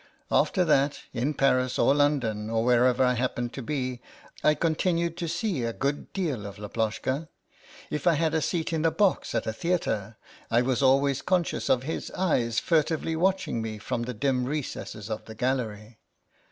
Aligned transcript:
After 0.31 0.65
that, 0.65 1.01
in 1.13 1.35
Paris 1.35 1.77
or 1.77 1.93
London 1.93 2.49
or 2.49 2.63
wherever 2.63 3.03
72 3.03 3.05
THE 3.05 3.13
SOUL 3.13 3.13
OF 3.13 3.19
LAPLOSHKA 3.19 3.19
I 3.19 3.21
happened 3.21 3.53
to 3.53 3.61
be, 3.61 4.01
I 4.43 4.53
continued 4.55 5.17
to 5.17 5.27
see 5.27 5.63
a 5.63 5.73
good 5.73 6.11
deal 6.11 6.47
of 6.47 6.57
Laploshka. 6.57 7.29
If 7.91 8.07
I 8.07 8.13
had 8.15 8.33
a 8.33 8.41
seat 8.41 8.73
in 8.73 8.83
a 8.83 8.89
box 8.89 9.35
at 9.35 9.45
a 9.45 9.53
theatre 9.53 10.17
I 10.49 10.63
was 10.63 10.81
always 10.81 11.21
conscious 11.21 11.69
of 11.69 11.83
his 11.83 12.09
eyes 12.17 12.57
furtively 12.59 13.15
watching 13.15 13.61
me 13.61 13.77
from 13.77 14.01
the 14.01 14.15
dim 14.15 14.45
recesses 14.45 15.07
of 15.11 15.25
the 15.25 15.35
gallery. 15.35 15.99